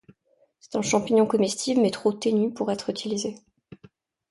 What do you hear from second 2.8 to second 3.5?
utilisé.